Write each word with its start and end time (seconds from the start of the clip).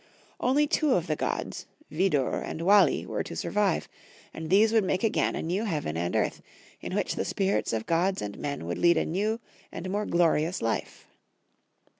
Only 0.39 0.65
two 0.65 0.93
of 0.95 1.05
the 1.05 1.15
gods, 1.15 1.67
Vidiu* 1.91 2.41
and 2.43 2.63
Wall, 2.63 2.89
were 3.05 3.21
to 3.21 3.35
survive, 3.35 3.87
and 4.33 4.49
these 4.49 4.73
would 4.73 4.83
make 4.83 5.03
again 5.03 5.35
a 5.35 5.43
new 5.43 5.63
heaven 5.65 5.95
and 5.95 6.15
earth, 6.15 6.41
in 6.81 6.95
which 6.95 7.13
the 7.13 7.23
spirits 7.23 7.71
of 7.71 7.85
gods 7.85 8.19
and 8.19 8.39
men 8.39 8.65
would 8.65 8.79
lead 8.79 8.97
a 8.97 9.05
new 9.05 9.39
and 9.71 9.91
more 9.91 10.07
glo 10.07 10.25
rious 10.29 10.59
life. 10.59 11.05